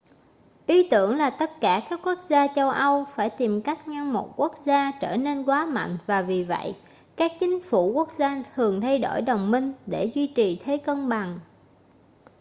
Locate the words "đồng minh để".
9.21-10.11